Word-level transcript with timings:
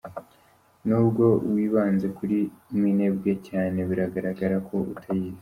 N’ubwo 0.87 1.25
wibanze 1.53 2.07
kuri 2.17 2.37
Minembwe 2.81 3.31
cyane, 3.47 3.79
biragaragara 3.89 4.55
ko 4.67 4.75
utayizi. 4.93 5.39